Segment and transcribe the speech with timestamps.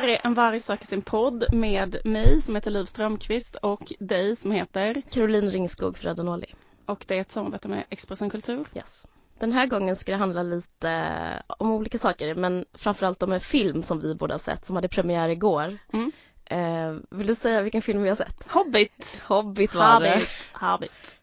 [0.00, 4.36] här är En varg söker sin podd med mig som heter Liv Strömqvist och dig
[4.36, 6.54] som heter Caroline Ringskog Frödenåli.
[6.86, 8.66] Och det är ett samarbete med Expressen Kultur.
[8.74, 9.06] Yes.
[9.38, 13.82] Den här gången ska det handla lite om olika saker men framförallt om en film
[13.82, 15.78] som vi båda sett som hade premiär igår.
[15.92, 16.12] Mm.
[16.44, 18.48] Eh, vill du säga vilken film vi har sett?
[18.50, 19.22] Hobbit!
[19.28, 20.28] Hobbit var det.
[20.52, 21.16] Hobbit.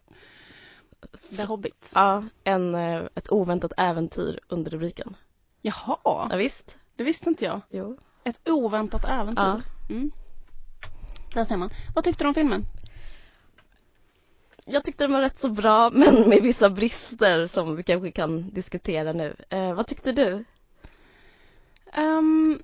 [1.36, 1.92] The Hobbit.
[1.94, 5.16] Ja, en, eh, ett oväntat äventyr under rubriken.
[5.62, 6.78] Jaha, Ja, visst.
[6.96, 7.60] det visste inte jag.
[7.70, 7.98] Jo.
[8.24, 9.42] Ett oväntat äventyr.
[9.42, 9.60] Ja.
[9.90, 10.10] Mm.
[11.34, 11.70] Där ser man.
[11.94, 12.64] Vad tyckte du om filmen?
[14.64, 18.50] Jag tyckte den var rätt så bra men med vissa brister som vi kanske kan
[18.50, 19.36] diskutera nu.
[19.48, 20.44] Eh, vad tyckte du?
[21.92, 22.62] Ehm,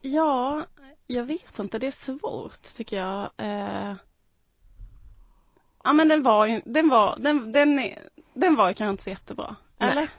[0.00, 0.66] ja,
[1.06, 1.78] jag vet inte.
[1.78, 3.30] Det är svårt tycker jag.
[3.36, 3.94] Eh,
[5.84, 7.80] ja men den var ju, den var, den, den,
[8.34, 9.56] den var ju kanske inte så jättebra.
[9.78, 9.90] Nej.
[9.90, 10.10] Eller?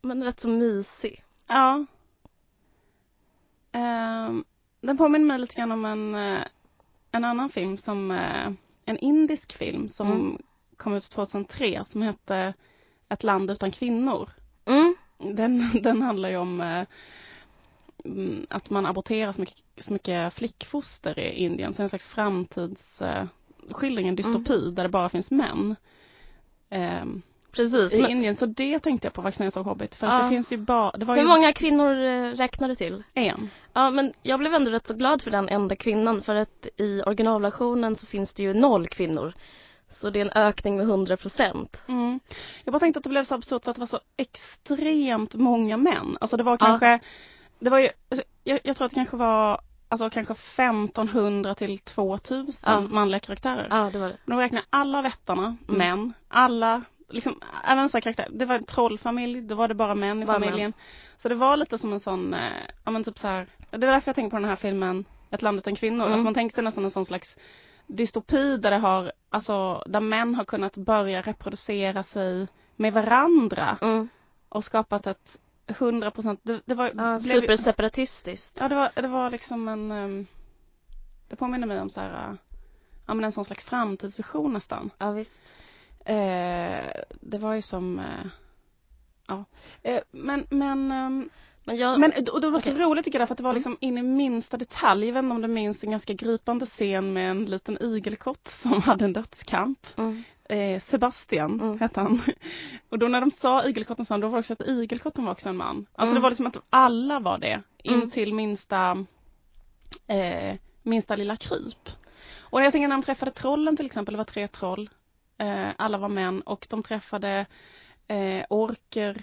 [0.00, 1.24] Men rätt så mysig.
[1.46, 1.84] Ja.
[3.72, 4.44] Ehm,
[4.80, 6.42] den påminner mig lite grann om en, eh,
[7.12, 8.52] en annan film som, eh,
[8.84, 10.42] en indisk film som Mm.
[10.76, 12.54] kom ut 2003 som hette
[13.10, 14.28] Ett land utan kvinnor.
[14.64, 14.94] Mm.
[15.18, 16.86] Den, den handlar ju om eh,
[18.04, 21.72] mm, att man aborterar så mycket, så mycket flickfoster i Indien.
[21.72, 25.76] Så en slags framtidsskildring, en dystopi där det bara finns män.
[27.62, 27.94] Precis.
[27.94, 29.94] I Men Indien, så det tänkte jag på jag såg Hobbit.
[29.94, 30.22] För Ja.
[30.22, 33.02] det finns ju bara, det var hur ju många kvinnor eh, räknar du till?
[33.14, 33.50] en.
[33.72, 37.02] Ja, men jag blev ändå rätt så glad för den enda kvinnan för att i
[37.06, 39.32] originalversionen så finns det ju noll kvinnor.
[39.88, 41.82] Så det är en ökning med 100 procent.
[41.88, 42.20] Mm.
[42.64, 45.76] Jag bara tänkte att det blev så absurt för att det var så extremt många
[45.76, 46.18] män.
[46.20, 46.56] Alltså det var Ja.
[46.66, 47.00] kanske,
[47.60, 51.78] det var ju, alltså, jag, jag tror att det kanske var Alltså kanske 1500 till
[51.78, 52.80] 2000 Ja.
[52.80, 53.66] manliga karaktärer.
[53.70, 54.16] Ja, det var det.
[54.26, 55.78] De räknar alla vättarna, Mm.
[55.78, 58.28] män, alla, liksom även så här karaktärer.
[58.32, 60.72] Det var en trollfamilj, då var det bara män i Bara familjen.
[61.16, 62.52] Så det var lite som en sån, eh,
[62.84, 65.42] ja men typ så här, det är därför jag tänker på den här filmen Ett
[65.42, 66.00] land utan kvinnor.
[66.04, 66.12] Mm.
[66.12, 67.38] Alltså man tänker sig nästan en sån slags
[67.86, 74.08] dystopi där det har, alltså där män har kunnat börja reproducera sig med varandra Mm.
[74.48, 78.58] och skapat ett 100 procent, det, det var, Ja, blev- superseparatistiskt.
[78.60, 79.90] Ja, det var, det var liksom en...
[79.90, 80.26] ehm,
[81.28, 82.28] det påminner mig om så här...
[82.30, 82.34] eh,
[83.06, 84.90] ja, men en sån slags framtidsvision nästan.
[84.98, 85.56] Ja, visst.
[86.08, 87.98] Eh, det var ju som...
[87.98, 88.26] Eh,
[89.26, 89.44] ja.
[89.82, 91.30] Eh, men, men, ehm,
[91.64, 92.00] Men jag...
[92.00, 92.82] men och det var så okej.
[92.84, 93.56] roligt tycker jag för att det var Mm.
[93.56, 95.06] liksom in i minsta detalj.
[95.06, 98.82] Jag vet inte om du minns en ganska gripande scen med en liten igelkott som
[98.82, 99.86] hade en dödskamp.
[99.96, 100.22] Mm.
[100.44, 101.78] Eh, Sebastian Mm.
[101.78, 102.20] hette han.
[102.88, 105.48] Och då när de sa igelkottens namn då var det också att igelkotten var också
[105.48, 105.86] en man.
[105.92, 106.14] Alltså Mm.
[106.14, 107.62] det var liksom att alla var det.
[107.82, 108.10] In Mm.
[108.10, 109.04] till minsta,
[110.06, 111.88] eh, minsta lilla kryp.
[112.40, 114.90] Och jag tänker när de träffade trollen till exempel, det var tre troll.
[115.38, 117.46] Eh, alla var män och de träffade
[118.08, 119.22] eh, orker,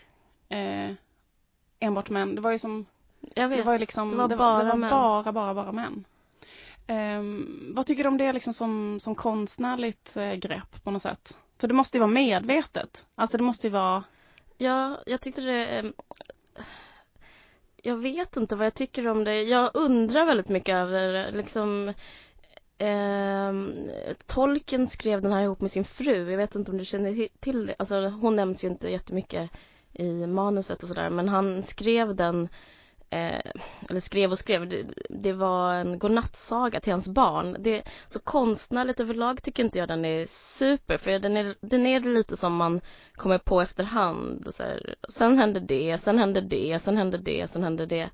[0.49, 0.91] eh,
[1.79, 2.35] enbart män.
[2.35, 2.85] Det var ju som,
[3.35, 3.57] Jag vet.
[3.57, 6.05] det var ju liksom, det var det bara det var bara, bara, bara män.
[6.87, 11.37] Ehm, vad tycker du om det liksom som, som konstnärligt eh, grepp på något sätt?
[11.57, 13.05] För det måste ju vara medvetet.
[13.15, 14.03] Alltså det måste ju vara...
[14.57, 15.65] Ja, jag tyckte det...
[15.65, 15.93] ehm,
[17.75, 19.41] Jag vet inte vad jag tycker om det.
[19.43, 21.93] Jag undrar väldigt mycket över liksom...
[22.77, 23.53] Eh,
[24.27, 26.31] Tolken skrev den här ihop med sin fru.
[26.31, 27.75] Jag vet inte om du känner till det.
[27.79, 29.49] Alltså hon nämns ju inte jättemycket
[29.93, 31.09] i manuset och sådär.
[31.09, 32.49] Men han skrev den
[33.09, 33.51] eh,
[33.89, 37.57] eller skrev och skrev, det, det var en godnattsaga till hans barn.
[37.59, 41.99] Det, så konstnärligt överlag tycker inte jag den är super, för den är, den är
[41.99, 42.81] lite som man
[43.13, 44.47] kommer på efterhand.
[44.47, 48.09] Och så här, sen hände det, sen hände det, sen hände det, sen hände det.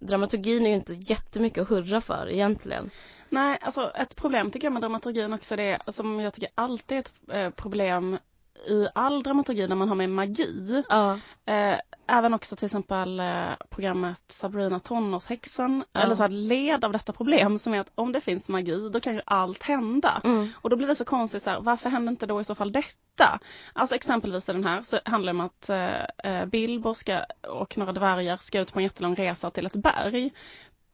[0.00, 2.90] Dramaturgin är ju inte jättemycket att hurra för egentligen.
[3.28, 7.00] Nej, alltså ett problem tycker jag med dramaturgin också det som jag tycker alltid är
[7.00, 8.18] ett eh, problem
[8.66, 10.82] i all dramaturgi när man har med magi.
[10.88, 15.84] Ja, Eh, även också till exempel eh, programmet Sabrina tonårshäxan.
[15.92, 16.00] Ja.
[16.00, 19.00] Eller så här, led av detta problem som är att om det finns magi då
[19.00, 20.20] kan ju allt hända.
[20.24, 22.54] mm, Och då blir det så konstigt så här, varför hände inte då i så
[22.54, 23.38] fall detta?
[23.72, 27.78] Alltså exempelvis i den här så handlar det om att eh, eh, Bilbo ska, och
[27.78, 30.30] några dvärgar ska ut på en jättelång resa till ett berg.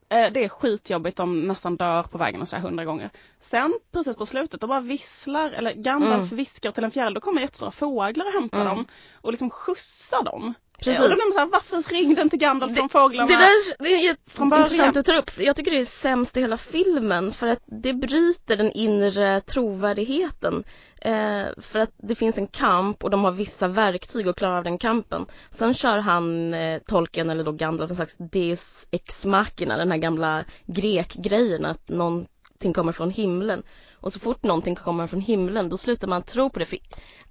[0.09, 3.09] Eh, det är skitjobbigt, de nästan dör på vägen och så här hundra gånger.
[3.39, 6.37] Sen precis på slutet, då bara visslar, eller Gandalf Mm.
[6.37, 8.75] viskar till en fjäril, då kommer jättestora fåglar och hämtar Mm.
[8.75, 10.53] dem och liksom skjutsar dem.
[10.83, 11.01] Precis.
[11.01, 13.27] Och då blir man så här, varför ringde inte Gandalf från fåglarna?
[13.27, 14.65] Det där det är från början.
[14.65, 15.31] intressant att ta upp.
[15.37, 20.63] Jag tycker det är sämst i hela filmen för att det bryter den inre trovärdigheten.
[21.01, 24.63] Eh, för att det finns en kamp och de har vissa verktyg att klara av
[24.63, 25.25] den kampen.
[25.49, 29.97] Sen kör han, eh, tolken eller då Gandalf, en slags deus ex machina, den här
[29.97, 33.63] gamla grekgrejen att någonting kommer från himlen.
[33.93, 36.79] Och så fort någonting kommer från himlen då slutar man tro på det för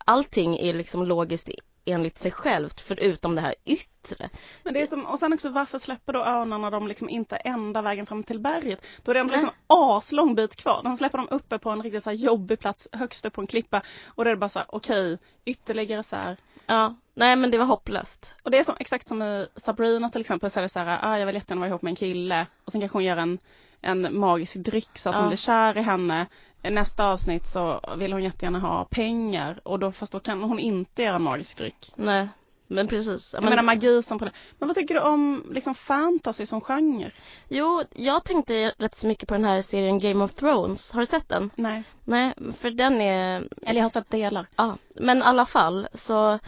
[0.04, 1.50] allting är liksom logiskt
[1.84, 4.30] enligt sig självt förutom det här yttre.
[4.62, 7.82] Men det är som, och sen också varför släpper då örnarna dem liksom inte ända
[7.82, 8.86] vägen fram till berget?
[9.02, 10.80] Då är det ändå liksom aslång bit kvar.
[10.84, 13.82] De släpper dem uppe på en riktigt så jobbig plats högst upp på en klippa
[14.06, 16.36] och då är det bara så här, okej, okay, ytterligare så här.
[16.66, 18.34] Ja, nej men det var hopplöst.
[18.42, 20.98] Och det är som, exakt som i Sabrina till exempel så är det så här,
[21.02, 23.38] ah, jag vill jättegärna vara ihop med en kille och sen kanske hon gör en
[23.82, 25.20] en magisk dryck så att ja.
[25.20, 26.26] hon blir kär i henne.
[26.62, 31.02] Nästa avsnitt så vill hon jättegärna ha pengar och då fast då kan hon inte
[31.02, 31.92] göra en magisk dryck.
[31.96, 32.28] Nej,
[32.66, 33.34] men precis.
[33.34, 34.18] Jag men, menar magi som
[34.58, 37.10] Men vad tycker du om liksom fantasy som genre?
[37.48, 40.92] Jo, jag tänkte rätt så mycket på den här serien Game of Thrones.
[40.92, 41.50] Har du sett den?
[41.54, 41.82] Nej.
[42.04, 43.48] Nej, för den är...
[43.62, 44.46] Eller jag har sett delar.
[44.56, 46.38] Ja, men i alla fall så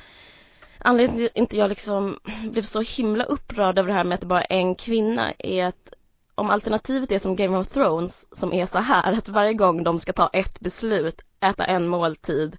[0.78, 2.18] anledningen till att inte jag liksom
[2.50, 5.64] blev så himla upprörd över det här med att det bara är en kvinna är
[5.66, 5.93] att
[6.34, 9.98] om alternativet är som Game of Thrones som är så här att varje gång de
[9.98, 12.56] ska ta ett beslut, äta en måltid,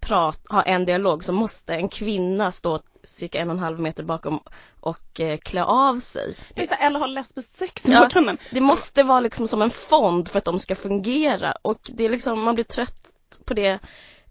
[0.00, 4.02] prat, ha en dialog så måste en kvinna stå cirka en och en halv meter
[4.02, 4.40] bakom
[4.80, 6.36] och eh, klä av sig.
[6.56, 8.38] Just det, eller ha lesbiskt sex i ja, bakgrunden.
[8.50, 12.08] Det måste vara liksom som en fond för att de ska fungera och det är
[12.08, 13.10] liksom, man blir trött
[13.44, 13.78] på det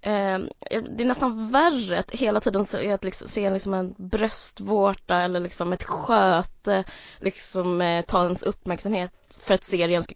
[0.07, 5.21] Ehm, det är nästan värre att hela tiden se, att liksom, se liksom en bröstvårta
[5.21, 6.83] eller liksom ett sköte
[7.19, 10.15] liksom eh, ta ens uppmärksamhet för att serien ska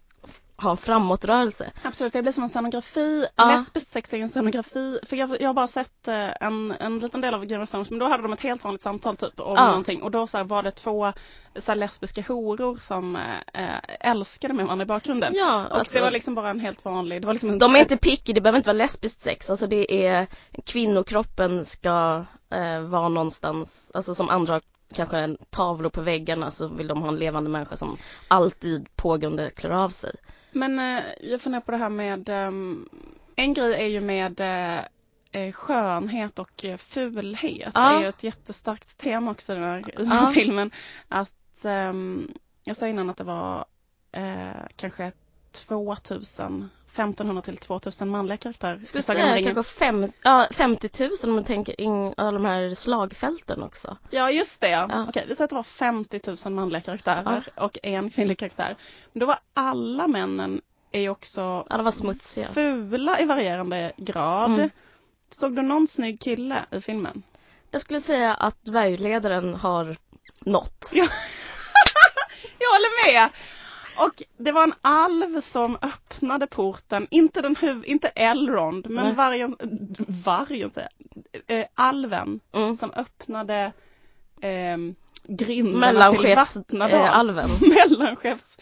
[0.62, 1.72] ha en framåtrörelse.
[1.82, 3.26] Absolut, det blir som en scenografi.
[3.36, 3.46] Ja.
[3.46, 4.98] Lesbiskt sex är en scenografi.
[5.02, 7.90] För jag, jag har bara sett eh, en, en liten del av Game of Thrones
[7.90, 9.66] men då hade de ett helt vanligt samtal typ om ja.
[9.66, 11.12] någonting och då så här, var det två
[11.56, 15.32] så här, lesbiska horor som äh, älskade med varandra i bakgrunden.
[15.36, 17.58] Ja, och alltså, det var liksom bara en helt vanlig, det var liksom en...
[17.58, 20.26] De är inte picky, det behöver inte vara lesbiskt sex, alltså det är
[20.64, 24.60] kvinnokroppen ska äh, vara någonstans, alltså som andra
[24.94, 27.96] kanske tavlor på väggarna så vill de ha en levande människa som
[28.28, 30.12] alltid pågående klär av sig.
[30.52, 32.88] Men eh, jag funderar på det här med, um,
[33.36, 34.84] en grej är ju med eh,
[35.32, 37.70] eh skönhet och eh, fulhet.
[37.74, 37.88] Ja.
[37.88, 40.30] Det är ju ett jättestarkt tema också i den här, i den här ja.
[40.34, 40.70] filmen.
[41.08, 42.32] Att, um,
[42.64, 43.64] jag sa innan att det var
[44.12, 45.12] eh, kanske
[45.52, 48.78] 2000 1500 till 2000 manliga karaktärer.
[48.78, 53.62] Skulle säga kanske fem, ja, 50 000 om man tänker in alla de här slagfälten
[53.62, 53.96] också.
[54.10, 55.06] Ja just det ja.
[55.08, 57.62] Okej, vi säger att det var 50 000 manliga karaktärer ja.
[57.64, 58.76] och en kvinnlig karaktär.
[59.12, 60.60] Men då var alla männen
[60.92, 62.48] är också alla var smutsiga.
[62.48, 64.50] fula i varierande grad.
[64.50, 64.70] Mm.
[65.30, 67.22] Såg du någon snygg kille i filmen?
[67.70, 69.96] Jag skulle säga att dvärgledaren har
[70.40, 70.90] nått.
[70.92, 71.04] Ja.
[72.58, 73.30] jag håller med!
[73.96, 75.78] Och det var en alv som
[76.22, 79.14] öppnade porten, inte den huv, inte Elrond, men Nej.
[79.14, 79.56] vargen,
[80.24, 80.88] vargen säger
[81.46, 82.74] äh, alven mm.
[82.74, 83.72] som öppnade
[84.40, 84.76] eh,
[85.24, 87.00] grindarna till Vattnadal.
[87.00, 87.48] Äh, alven.
[87.60, 88.58] Mellanchefs.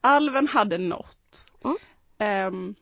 [0.00, 1.50] Alven hade nått.
[1.64, 2.54] Mm.
[2.54, 2.74] Um,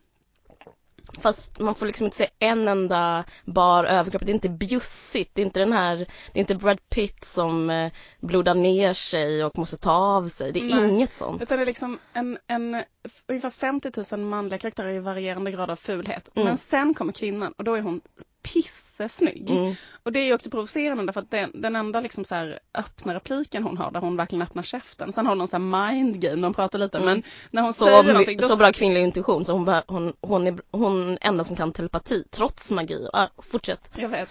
[1.23, 4.25] Fast man får liksom inte se en enda bar överkropp.
[4.25, 5.31] Det är inte bjussigt.
[5.35, 9.45] Det är inte den här, det är inte Brad Pitt som eh, blodar ner sig
[9.45, 10.51] och måste ta av sig.
[10.51, 10.89] Det är Nej.
[10.89, 11.41] inget sånt.
[11.41, 12.83] Utan det är liksom en, en
[13.27, 16.31] ungefär 50 000 manliga karaktärer i varierande grad av fulhet.
[16.35, 16.47] Mm.
[16.47, 18.01] Men sen kommer kvinnan och då är hon
[18.43, 19.49] pissesnygg.
[19.49, 19.75] Mm.
[20.03, 23.13] Och det är ju också provocerande därför att den, den enda liksom så här öppna
[23.13, 25.13] repliken hon har där hon verkligen öppnar käften.
[25.13, 27.09] Sen har hon sån här mind game, de pratar lite mm.
[27.09, 28.37] men när hon så, säger någonting.
[28.37, 28.47] Då...
[28.47, 32.71] Så bra kvinnlig intuition så hon, hon, hon är hon enda som kan telepati trots
[32.71, 33.07] magi.
[33.13, 33.91] Ah, fortsätt.
[33.95, 34.29] Jag vet.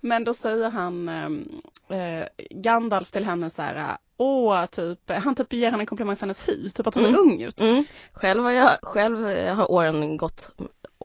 [0.00, 5.70] Men då säger han äh, Gandalf till henne så här Åh, typ, han typ ger
[5.70, 7.20] henne en komplimang för hennes hus, typ att hon ser mm.
[7.20, 7.60] ung ut.
[7.60, 7.84] Mm.
[8.12, 10.52] Själv har jag, själv har åren gått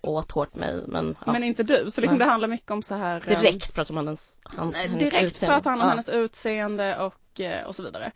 [0.03, 1.31] åt hårt mig men ja.
[1.31, 4.07] Men inte du, så liksom det handlar mycket om så här Direkt pratar man om
[4.07, 5.55] hans, hans Direkt utseende.
[5.55, 5.89] pratar han om ja.
[5.89, 8.11] hennes utseende och, eh, och så vidare.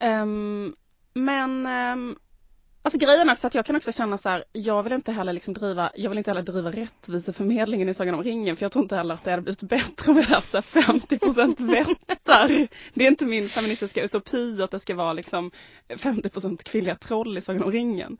[0.00, 0.74] Um,
[1.14, 2.16] men um,
[2.84, 5.54] Alltså grejen också att jag kan också känna så här, jag vill inte heller liksom
[5.54, 8.96] driva, jag vill inte heller driva rättviseförmedlingen i Sagan om ringen för jag tror inte
[8.96, 11.66] heller att det hade blivit bättre om vi hade haft så 50%
[12.08, 12.68] vättar.
[12.94, 15.50] Det är inte min feministiska utopi att det ska vara liksom
[15.96, 18.18] 50 kvinnliga troll i Sagan om ringen.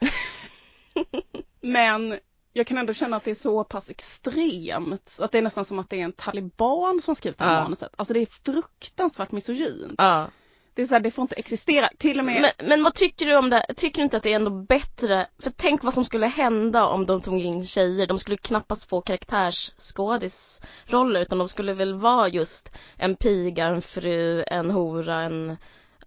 [1.61, 2.19] Men
[2.53, 5.19] jag kan ändå känna att det är så pass extremt.
[5.21, 7.63] Att det är nästan som att det är en taliban som skrivit det här ja.
[7.63, 7.93] manuset.
[7.97, 9.95] Alltså det är fruktansvärt misogynt.
[9.99, 10.31] Ja.
[10.75, 11.89] Det är så här, det får inte existera.
[11.99, 12.43] Till och med...
[12.43, 13.67] Men, men vad tycker du om det?
[13.77, 15.27] Tycker du inte att det är ändå bättre?
[15.39, 18.07] För tänk vad som skulle hända om de tog in tjejer.
[18.07, 24.45] De skulle knappast få karaktärsskådisroller utan de skulle väl vara just en piga, en fru,
[24.47, 25.57] en hora, en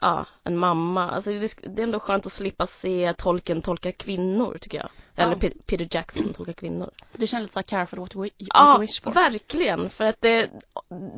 [0.05, 1.11] ja, en mamma.
[1.11, 4.89] Alltså det, det är ändå skönt att slippa se tolken tolka kvinnor tycker jag.
[5.15, 5.49] Eller ja.
[5.65, 6.91] Peter Jackson tolka kvinnor.
[7.13, 9.11] Det känns lite så careful what, we, ja, wish for.
[9.11, 9.89] verkligen.
[9.89, 10.49] För att det,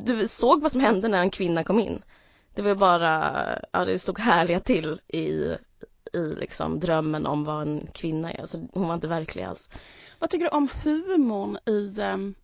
[0.04, 2.02] du såg vad som hände när en kvinna kom in.
[2.54, 5.22] Det var bara, ja det stod härliga till i,
[6.12, 8.40] i liksom drömmen om vad en kvinna är.
[8.40, 9.70] Alltså hon var inte verklig alls.
[10.18, 12.34] Vad tycker du om humorn i, um,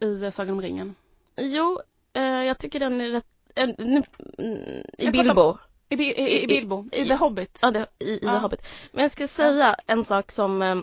[0.00, 0.94] i Sagan om ringen?
[1.36, 1.80] Jo,
[2.12, 3.68] eh, jag tycker den är rätt, eh,
[4.98, 5.58] i Bilbo.
[5.88, 7.58] I, i, i Bilbo, i, i- The Hobbit.
[7.62, 8.18] Ja, det, i, i.
[8.18, 8.66] The Hobbit.
[8.92, 10.76] Men jag ska säga en sak som eh,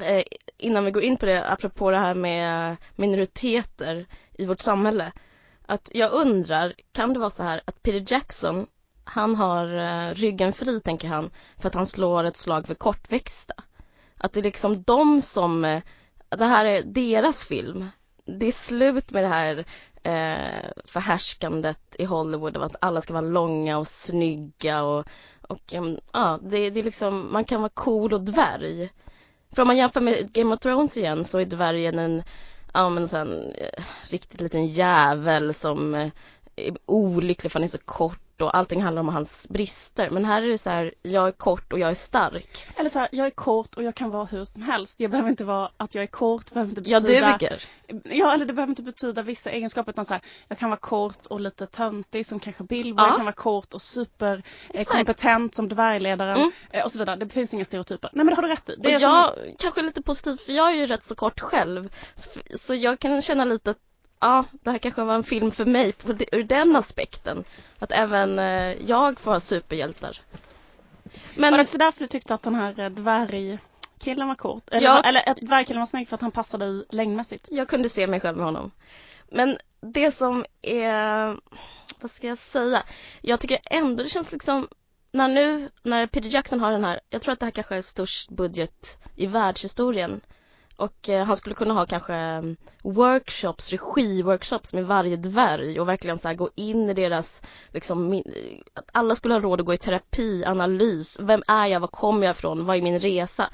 [0.00, 0.22] eh,
[0.58, 4.06] innan vi går in på det, apropå det här med minoriteter
[4.38, 5.12] i vårt samhälle.
[5.66, 8.66] Att jag undrar, kan det vara så här att Peter Jackson,
[9.04, 13.54] han har eh, ryggen fri tänker han, för att han slår ett slag för kortväxta.
[14.18, 15.82] Att det är liksom de som, eh,
[16.28, 17.86] det här är deras film.
[18.40, 19.64] Det är slut med det här
[20.06, 25.06] eh, förhärskandet i Hollywood av att alla ska vara långa och snygga och,
[25.40, 25.74] och
[26.12, 28.90] ja, det, det är liksom, man kan vara cool och dvärg.
[29.52, 32.22] För om man jämför med Game of Thrones igen så är dvärgen en,
[32.74, 36.10] ja men sån eh, riktigt liten jävel som eh,
[36.56, 40.10] är olycklig för han är så kort och allting handlar om hans brister.
[40.10, 42.66] Men här är det så här, jag är kort och jag är stark.
[42.76, 45.00] Eller så här, jag är kort och jag kan vara hur som helst.
[45.00, 47.32] Jag behöver inte vara att jag är kort, behöver inte Jag betyda...
[47.38, 47.62] duger.
[48.04, 51.26] Ja, eller det behöver inte betyda vissa egenskaper utan så här, jag kan vara kort
[51.26, 53.06] och lite töntig som kanske Bilbo, Ja.
[53.06, 54.42] jag kan vara kort och super
[54.74, 54.84] eh,
[55.52, 56.50] som dvärgledaren Mm.
[56.70, 57.16] eh, och så vidare.
[57.16, 58.10] Det finns inga stereotyper.
[58.12, 58.76] Nej men det har du rätt i.
[58.78, 61.92] Det och jag kanske är lite positiv för jag är ju rätt så kort själv.
[62.14, 63.78] Så, så jag kan känna lite att
[64.20, 65.94] ja, det här kanske var en film för mig
[66.32, 67.44] ur den aspekten.
[67.78, 70.18] Att även eh, jag får ha superhjältar.
[71.34, 74.68] Men var det också därför du tyckte att den här eh, dvärgkillen var kort?
[74.70, 75.02] Eller, Ja.
[75.02, 77.48] eller att dvärgkillen var snygg för att han passade i längdmässigt?
[77.50, 78.70] jag kunde se mig själv med honom.
[79.28, 81.36] Men det som är,
[82.00, 82.82] vad ska jag säga?
[83.20, 84.68] Jag tycker ändå det känns liksom,
[85.12, 87.82] när nu, när Peter Jackson har den här, jag tror att det här kanske är
[87.82, 90.20] störst budget i världshistorien.
[90.76, 96.18] Och eh, han skulle kunna ha kanske mm, workshops, regiworkshops med varje dvärg och verkligen
[96.18, 97.42] så här gå in i deras,
[97.72, 101.66] liksom, min, eh, att alla skulle ha råd att gå i terapi, analys, vem är
[101.66, 103.50] jag, var kommer jag ifrån, vad är min resa?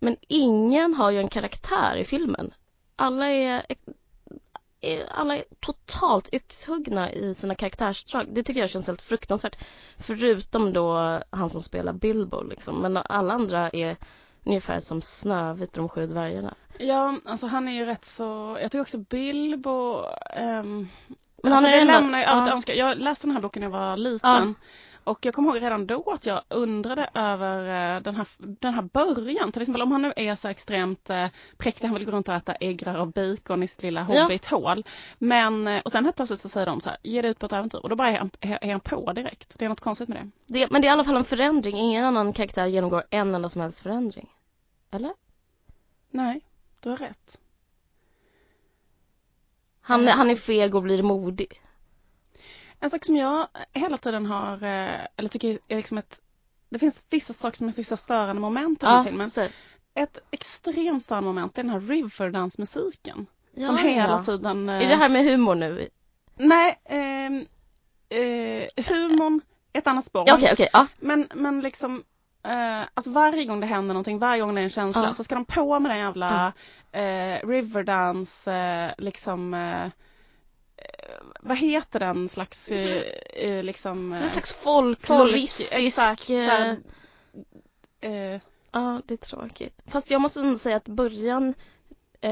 [0.00, 2.54] Men ingen har ju en karaktär i filmen.
[2.96, 3.66] Alla är,
[4.80, 8.26] är alla är totalt yxhuggna i sina karaktärsdrag.
[8.32, 9.58] Det tycker jag känns helt fruktansvärt.
[9.98, 12.82] Förutom då han som spelar Bilbo liksom.
[12.82, 13.96] Men alla andra är
[14.46, 16.54] ungefär som Snövit och de sju dvärgarna.
[16.78, 20.04] Ja, alltså han är ju rätt så, jag tycker också Bilbo
[20.36, 20.88] ehm,
[21.42, 22.52] Men alltså han är det lämnar ju ja.
[22.52, 22.74] önska.
[22.74, 24.54] Jag läste den här boken när jag var liten.
[25.06, 27.58] Och jag kommer ihåg redan då att jag undrade över
[27.96, 29.52] eh, den här, den här början.
[29.52, 31.26] Till exempel om han nu är så extremt eh,
[31.56, 34.22] präktig, han vill gå runt och äta äggrar och bacon i sitt lilla Ja.
[34.22, 34.84] hobbithål.
[35.18, 37.46] Men, eh, och sen helt plötsligt så säger de så här, ge dig ut på
[37.46, 37.78] ett äventyr.
[37.78, 39.58] Och då bara är han, är han på direkt.
[39.58, 40.30] Det är något konstigt med det.
[40.58, 41.76] Det, men det är i alla fall en förändring.
[41.76, 44.28] Ingen annan karaktär genomgår en enda som helst förändring.
[44.96, 45.12] Eller?
[46.10, 46.40] Nej,
[46.80, 47.40] du har rätt.
[49.80, 50.18] Han, Mm.
[50.18, 51.62] han är feg och blir modig.
[52.80, 56.20] En sak som jag hela tiden har, eh, eller tycker är liksom ett
[56.68, 59.30] det finns vissa saker som är vissa störande moment i den här filmen.
[59.30, 59.46] så,
[59.94, 63.26] Ett extremt störande moment är den här Riverdance-musiken.
[63.54, 64.24] ja, som hela ja.
[64.24, 64.68] tiden...
[64.68, 65.88] eh, Är det här med humor nu?
[66.36, 67.46] Nej, ehm,
[68.08, 69.40] eh, humorn
[69.72, 70.24] ett annat spår.
[70.26, 70.86] Ja, okej, okej, ja.
[71.00, 72.04] Men, men liksom
[72.46, 75.14] eh, att varje gång det händer någonting, varje gång det är en känsla Ja.
[75.14, 76.52] så ska de på med den jävla
[76.92, 79.90] eh, Riverdance, eh, liksom eh, eh,
[81.40, 83.02] vad heter den slags eh,
[83.34, 85.72] eh, liksom är en slags folk, folkloristisk...
[85.72, 86.76] exakt, så eh,
[88.00, 89.82] eh, Ja, det är tråkigt.
[89.86, 91.54] Fast jag måste ändå säga att början,
[92.20, 92.30] eh,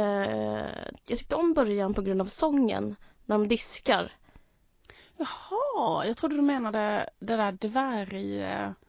[1.09, 4.12] jag tyckte om början på grund av sången, när de diskar.
[5.16, 8.84] Jaha, jag trodde du menade det där dvärgpalatset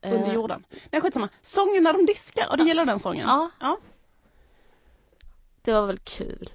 [0.00, 0.64] Eh, under jorden.
[0.92, 1.28] Nej skitsamma.
[1.42, 3.28] Sången när de diskar, och du gillar den sången?
[3.28, 3.78] Ja, Ja,
[5.62, 6.50] det var väl kul.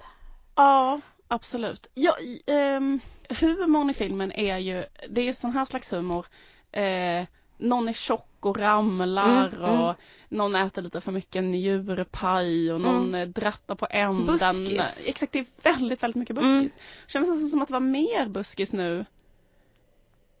[0.54, 1.90] ja absolut.
[1.94, 6.26] Ja, ehm, humorn i filmen är ju, det är ju sån här slags humor.
[6.72, 7.24] Eh,
[7.58, 9.94] någon är tjock och ramlar Mm, och mm.
[10.28, 13.14] någon äter lite för mycket njurpaj och någon Mm.
[13.14, 14.26] eh, drattar på änden.
[14.26, 15.08] Buskis.
[15.08, 16.60] Exakt, det är väldigt, väldigt mycket Mm.
[16.62, 16.82] buskis.
[17.06, 19.04] Känns nästan som att det var mer buskis nu.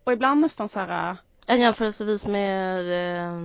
[0.04, 1.16] Och ibland nästan så här
[1.46, 2.78] En jämförelsevis med
[3.26, 3.40] eh,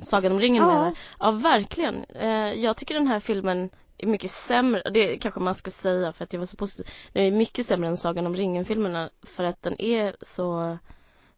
[0.00, 0.68] Sagan om ringen Ja.
[0.68, 0.94] menar.
[1.18, 2.04] Ja, verkligen.
[2.04, 6.24] Eh, jag tycker den här filmen är mycket sämre, det kanske man ska säga för
[6.24, 6.86] att jag var så positiv.
[7.12, 10.78] Den är mycket sämre än Sagan om ringen-filmerna för att den är så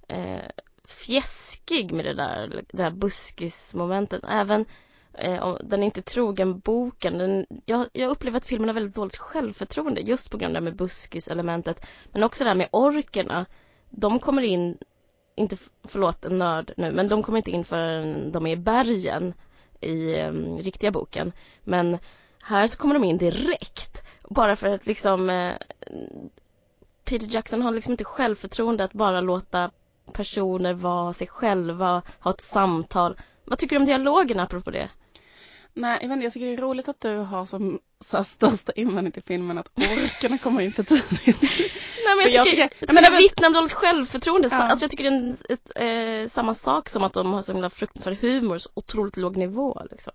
[0.09, 0.43] eh,
[0.85, 4.25] fjäskig med det där, det där buskismomentet.
[4.29, 4.67] Även
[5.14, 7.19] eh, om den är inte trogen boken.
[7.19, 10.67] Den, jag, jag upplever att filmen har väldigt dåligt självförtroende just på grund av det
[10.67, 11.87] här med buskiselementet.
[12.12, 13.47] Men också det här med orkerna.
[13.95, 14.79] De kommer in,
[15.35, 19.35] inte, förlåt en nörd nu, men de kommer inte in förrän de är i bergen
[19.81, 21.33] i um, riktiga boken.
[21.65, 21.99] Men
[22.43, 24.03] här så kommer de in direkt.
[24.31, 25.55] Bara för att liksom eh,
[27.05, 29.71] Peter Jackson har liksom inte självförtroende att bara låta
[30.13, 33.17] personer vara sig själva, ha ett samtal.
[33.45, 34.89] Vad tycker du om dialogen apropå det?
[35.75, 38.73] Nej, jag vet inte, jag tycker det är roligt att du har som så största
[38.73, 41.23] invändning till filmen att orkarna kommer in för tidigt.
[42.05, 44.49] Nej men jag jag tycker, tycker- jag men är vittnar om dåligt självförtroende.
[44.52, 44.62] Ja.
[44.62, 45.71] Alltså jag tycker det är en, ett,
[46.25, 49.83] eh, samma sak som att de har så himla fruktansvärd humor, så otroligt låg nivå
[49.91, 50.12] liksom.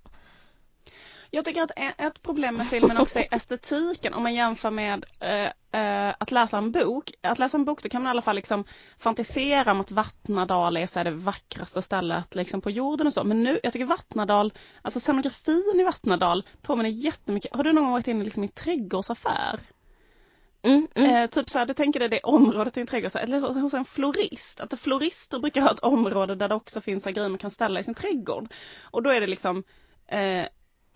[1.32, 5.82] Jag tycker att ett problem med filmen också är estetiken om man jämför med eh,
[5.82, 7.12] eh, att läsa en bok.
[7.22, 8.64] Att läsa en bok då kan man i alla fall liksom
[9.00, 13.24] fantisera om att Vattnadal är så det vackraste stället liksom på jorden och så.
[13.24, 17.56] Men nu, jag tycker Vattnadal, alltså scenografin i Vattnadal påminner jättemycket.
[17.56, 19.60] Har du någon gång varit inne liksom i en trädgårdsaffär?
[20.62, 21.16] Mm, mm.
[21.16, 23.86] Eh, typ så här, du tänker dig det området i en trädgårdsaffär, eller hos en
[23.86, 24.60] florist.
[24.60, 27.80] Att florister brukar ha ett område där det också finns så grejer man kan ställa
[27.80, 28.54] i sin trädgård.
[28.84, 29.64] Och då är det liksom
[30.08, 30.46] eh,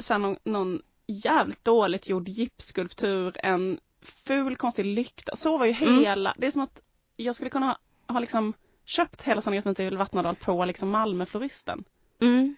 [0.02, 5.36] så någon, någon jävligt dåligt gjord gipsskulptur, en ful konstig lykta.
[5.36, 6.00] Så var ju Mm.
[6.00, 6.82] hela, det är som att
[7.18, 7.78] jag skulle kunna ha,
[8.14, 8.54] ha liksom
[8.86, 11.84] köpt hela scenografin till Vattnadal på liksom Malmöfloristen.
[12.22, 12.56] Mm.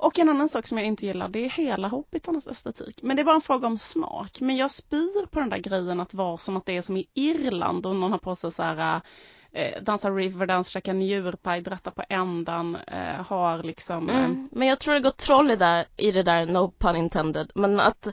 [0.00, 3.02] Och en annan sak som jag inte gillar det är hela Hobbitarnas estetik.
[3.02, 4.40] Men det är bara en fråga om smak.
[4.40, 7.06] Men jag spyr på den där grejen att vara som att det är som i
[7.14, 9.00] Irland och någon har på sig så här
[9.52, 14.48] eh, dansa riverdance, käka njurpaj, dratta på ändan, eh, har liksom eh, Mm.
[14.52, 17.52] Men jag tror det går troll i, där, i det där, no pun intended.
[17.54, 18.06] Men att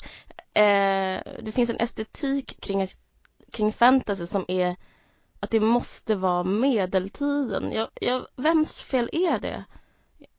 [0.53, 2.87] eh, det finns en estetik kring,
[3.51, 4.75] kring fantasy som är
[5.39, 7.71] att det måste vara medeltiden.
[7.71, 9.63] Jag, jag, vems fel är det?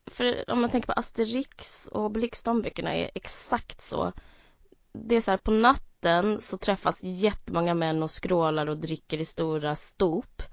[0.05, 4.13] För om man tänker på Asterix och Obelix, de böckerna är exakt så.
[4.93, 9.25] Det är så här, på natten så träffas jättemånga män och skrålar och dricker i
[9.25, 10.43] stora stop.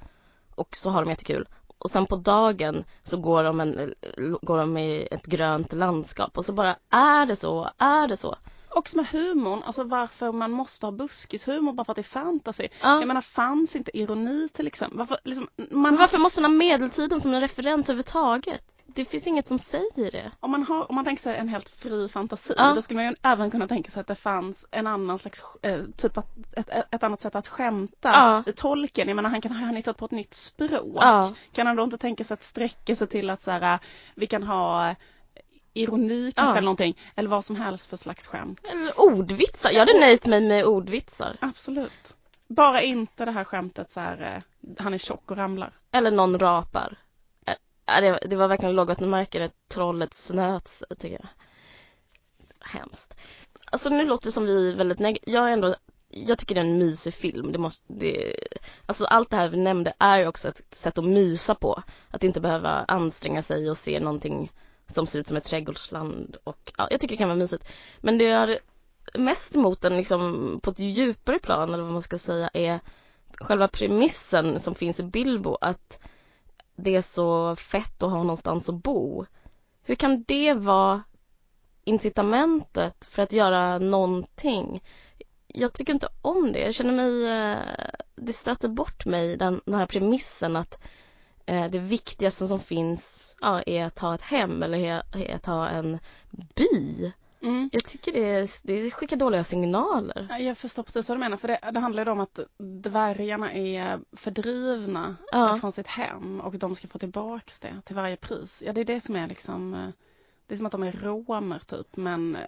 [0.56, 1.48] Och så har de jättekul.
[1.78, 3.94] Och sen på dagen så går de, en,
[4.42, 8.36] går de i ett grönt landskap och så bara är det så, är det så.
[8.70, 12.68] Också med humorn, alltså varför man måste ha buskishumor bara för att det är fantasy.
[12.82, 12.98] Ja.
[12.98, 14.98] Jag menar fanns inte ironi till exempel?
[14.98, 18.64] Varför, liksom, man Men varför måste man ha medeltiden som en referens överhuvudtaget?
[18.86, 20.30] Det finns inget som säger det.
[20.40, 22.74] Om man, har, om man tänker sig en helt fri fantasi, Ja.
[22.74, 25.82] då skulle man ju även kunna tänka sig att det fanns en annan slags, eh,
[25.96, 28.08] typ att, ett, ett, annat sätt att skämta.
[28.46, 28.52] Ja.
[28.56, 30.96] Tolken, jag menar han kan ha hittat på ett nytt språk.
[30.96, 31.34] Ja.
[31.52, 33.78] Kan han då inte tänka sig att sträcka sig till att så här,
[34.14, 34.96] vi kan ha eh,
[35.74, 36.56] ironi kanske Ja.
[36.56, 38.70] eller någonting, eller vad som helst för slags skämt.
[38.72, 39.70] Eller ordvitsar.
[39.70, 41.36] Jag hade nöjt mig med ordvitsar.
[41.40, 42.16] Absolut.
[42.48, 44.42] Bara inte det här skämtet så här, eh,
[44.78, 45.72] han är tjock och ramlar.
[45.92, 46.98] Eller någon rapar.
[47.86, 51.28] Ja det, det var verkligen lågvattenmärke när trollet snöt sig, tycker jag.
[52.60, 53.16] Hemskt.
[53.72, 55.74] Alltså nu låter det som vi är väldigt neg- Jag är ändå
[56.08, 57.52] jag tycker det är en mysig film.
[57.52, 58.34] Det måste, det,
[58.86, 61.82] alltså allt det här vi nämnde är också ett sätt att mysa på.
[62.10, 64.52] Att inte behöva anstränga sig och se någonting
[64.86, 66.36] som ser ut som ett trädgårdsland.
[66.44, 67.68] Och, ja, jag tycker det kan vara mysigt.
[68.00, 68.58] Men det jag har
[69.14, 72.80] mest emot den liksom på ett djupare plan, eller vad man ska säga, är
[73.40, 75.56] själva premissen som finns i Bilbo.
[75.60, 76.00] Att
[76.76, 79.26] det är så fett att ha någonstans att bo.
[79.82, 81.02] Hur kan det vara
[81.84, 84.82] incitamentet för att göra någonting?
[85.46, 86.58] Jag tycker inte om det.
[86.58, 90.78] Jag känner mig, eh, det stöter bort mig, den, den här premissen att
[91.46, 94.78] eh, det viktigaste som finns ja, är att ha ett hem eller
[95.12, 95.98] är att ha en
[96.30, 97.12] by.
[97.42, 97.70] Mm.
[97.72, 100.26] Jag tycker det, det skickar dåliga signaler.
[100.30, 103.52] Ja, Jag förstår precis vad du menar, för det, det handlar ju om att dvärgarna
[103.52, 105.56] är fördrivna Ja.
[105.60, 108.62] från sitt hem och de ska få tillbaks det till varje pris.
[108.66, 109.88] Ja, det är det som är liksom eh,
[110.46, 112.42] det är som att de är romer typ, men eh,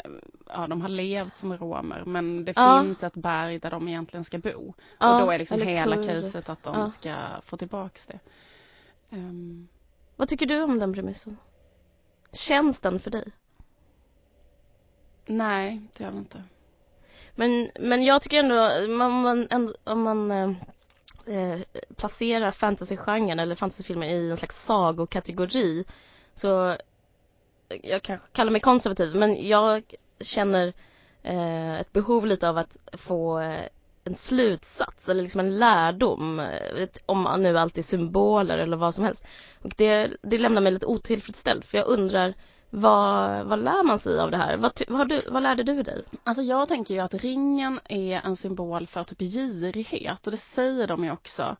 [0.46, 2.82] ja, de har levt som romer, men det Ja.
[2.82, 4.74] finns ett berg där de egentligen ska bo.
[4.98, 6.22] Ja, och då är liksom hela kurder.
[6.22, 8.18] caset att de ska få tillbaks det.
[9.10, 9.68] Ehm,
[10.16, 11.36] Vad tycker du om den premissen?
[12.32, 13.32] Känns den för dig?
[15.28, 16.42] Nej, det gör den inte.
[17.34, 18.70] Men, men jag tycker ändå,
[19.04, 20.50] om man, ändå- om man eh,
[21.26, 21.58] eh,
[21.96, 25.84] placerar fantasygenren eller fantasyfilmer i en slags sagokategori
[26.34, 26.76] så eh,
[27.82, 30.72] jag kanske kallar mig konservativ men jag känner
[31.22, 33.64] eh, ett behov lite av att få eh,
[34.04, 39.04] en slutsats eller liksom en lärdom ett- om man nu alltid symboler eller vad som
[39.04, 39.26] helst.
[39.62, 42.34] Och det, det lämnar mig lite otillfredsställd för jag undrar
[42.70, 44.56] vad, vad lär man sig av det här?
[44.56, 46.02] Vad, vad, du, vad lärde du dig?
[46.24, 50.86] Alltså jag tänker ju att ringen är en symbol för typ girighet och det säger
[50.86, 51.56] de ju också.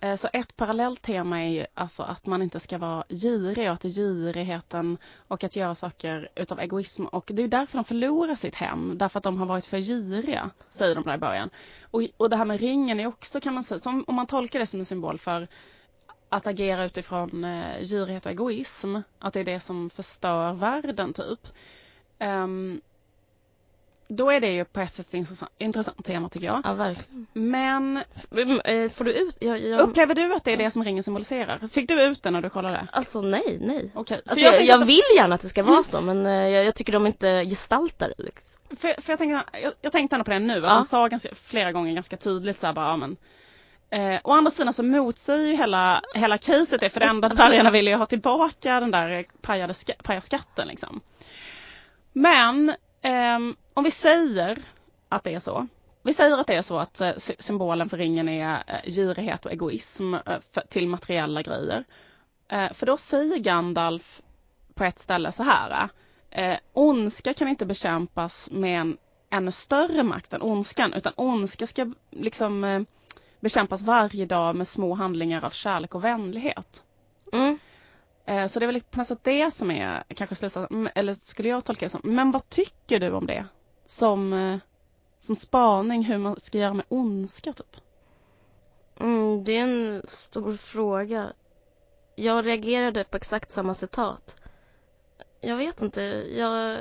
[0.00, 3.74] Eh, så ett parallellt tema är ju alltså att man inte ska vara girig och
[3.74, 8.54] att girigheten och att göra saker utav egoism och det är därför de förlorar sitt
[8.54, 11.50] hem, därför att de har varit för giriga, säger de där i början.
[11.90, 14.58] Och, och det här med ringen är också kan man säga, som, om man tolkar
[14.58, 15.48] det som en symbol för
[16.32, 21.40] att agera utifrån eh, girighet och egoism, att det är det som förstör världen typ.
[22.18, 22.80] Ehm,
[24.08, 26.60] då är det ju på ett sätt ett intressant, intressant tema tycker jag.
[26.64, 27.26] Ja, verkligen.
[27.32, 27.96] Men
[28.64, 29.36] Eh, Får du ut?
[29.40, 29.80] Jag, jag...
[29.80, 31.68] upplever du att det är det som ringen symboliserar?
[31.68, 32.86] Fick du ut det när du kollade?
[32.92, 33.90] Alltså nej, nej.
[33.94, 34.20] Okej.
[34.24, 36.32] För Alltså, jag, tänkte jag att- vill gärna att det ska vara så men eh,
[36.32, 38.62] jag, jag tycker de inte gestaltar det liksom.
[38.76, 40.74] För, för jag, tänker, jag, jag tänkte ändå på det nu, att Ja.
[40.74, 43.16] de sa ganska, flera gånger ganska tydligt så här bara, ja, men
[43.90, 47.70] Eh, å andra sidan så motsäger ju hela, hela caset det, för det enda bergarna
[47.70, 51.00] vill ju ha tillbaka den där pajade ska, pajaskatten liksom.
[52.12, 54.58] Men ehm, om vi säger
[55.08, 55.66] att det är så.
[56.02, 59.46] Vi säger att det är så att eh, sy- symbolen för ringen är eh, girighet
[59.46, 60.20] och egoism eh,
[60.52, 61.84] för, till materiella grejer.
[62.48, 64.22] Eh, för då säger Gandalf
[64.74, 65.88] på ett ställe så här.
[66.30, 68.96] Eh, ondska kan inte bekämpas med en
[69.30, 72.80] ännu större makt än ondskan, utan ondska ska liksom eh,
[73.40, 76.84] bekämpas varje dag med små handlingar av kärlek och vänlighet.
[77.32, 77.58] Mm.
[78.24, 81.48] Eh, Så det är väl på något sätt det som är kanske slutsatsen, eller skulle
[81.48, 82.00] jag tolka det som.
[82.04, 83.46] Men vad tycker du om det?
[83.84, 84.58] Som, eh,
[85.18, 87.76] som spaning hur man ska göra med ondska typ?
[89.00, 91.32] Mm, det är en stor fråga.
[92.16, 94.42] Jag reagerade på exakt samma citat.
[95.40, 96.02] Jag vet inte,
[96.36, 96.78] jag...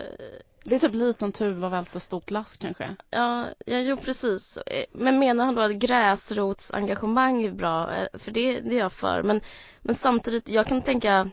[0.63, 2.95] Det är typ liten tuva välter stort lass kanske.
[3.09, 4.57] Ja, ja, jo precis.
[4.57, 7.95] Eh, men menar han då att gräsrotsengagemang är bra?
[7.95, 9.23] Eh, för det, det är jag för.
[9.23, 9.41] Men,
[9.81, 11.29] men samtidigt, jag kan tänka...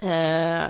[0.00, 0.64] Eh,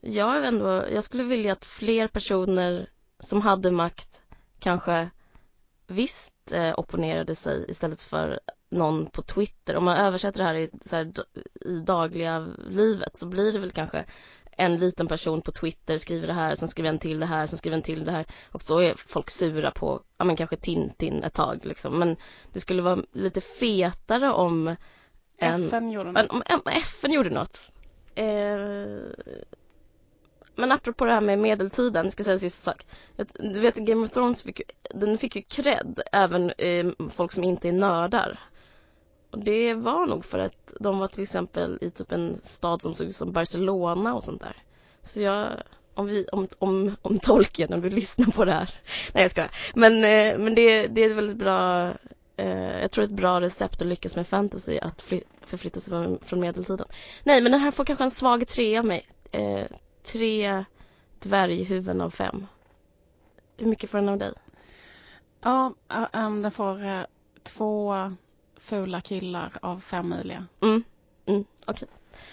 [0.00, 4.22] jag, är ändå, jag skulle vilja att fler personer som hade makt
[4.58, 5.10] kanske
[5.86, 9.76] visst eh, opponerade sig istället för någon på Twitter.
[9.76, 11.12] Om man översätter det här i, så här,
[11.60, 14.04] i dagliga livet så blir det väl kanske
[14.56, 17.58] en liten person på Twitter skriver det här, sen skriver en till det här, sen
[17.58, 21.22] skriver en till det här och så är folk sura på, ja men kanske Tintin
[21.24, 21.98] ett tag liksom.
[21.98, 22.16] Men
[22.52, 24.76] det skulle vara lite fetare om
[25.36, 26.30] en, FN gjorde något.
[26.30, 27.72] om om FN gjorde något.
[28.14, 29.34] Eh,
[30.54, 32.86] men apropå det här med medeltiden, ska säga en sista sak.
[33.38, 37.44] Du vet Game of Thrones fick, ju- den fick ju cred, även eh, folk som
[37.44, 38.38] inte är nördar.
[39.36, 43.06] Det var nog för att de var till exempel i typ en stad som såg
[43.06, 44.56] ut som Barcelona och sånt där.
[45.02, 45.62] Så jag,
[45.94, 48.70] om vi, om, om, om Tolkien, om du lyssnar på det här.
[49.14, 49.50] Nej jag skojar.
[49.74, 51.92] Men, eh, men det, det är ett väldigt bra,
[52.36, 56.18] eh, jag tror ett bra recept att lyckas med fantasy, att fly, förflytta sig från,
[56.22, 56.86] från medeltiden.
[57.24, 59.08] Nej men den här får kanske en svag tre av mig.
[59.32, 59.66] Eh,
[60.02, 60.64] tre
[61.18, 62.46] dvärghuvuden av fem.
[63.56, 64.32] Hur mycket får den av dig?
[65.40, 65.74] Ja,
[66.12, 67.02] den får eh,
[67.42, 67.94] två
[68.62, 70.46] fula killar av fem möjliga.
[70.60, 70.84] Mm,
[71.26, 71.88] mm, okej.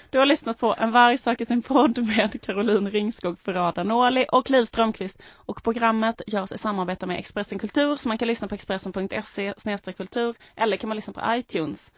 [0.09, 4.49] Du har lyssnat på En varg söker sin podd med Caroline Ringskog Ferrada Nåli och
[4.49, 5.21] Liv Strömqvist.
[5.33, 10.35] Och programmet görs i samarbete med Expressen Kultur så man kan lyssna på expressen.se kultur
[10.55, 11.91] eller kan man lyssna på iTunes.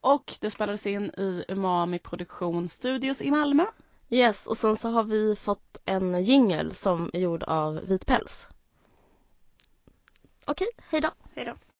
[0.00, 3.66] Och det spelades in i Umami Produktion Studios i Malmö.
[4.10, 8.48] Yes, och sen så har vi fått en jingel som är gjord av vit päls.
[10.44, 11.10] Okej, hej då.
[11.34, 11.54] Hej då.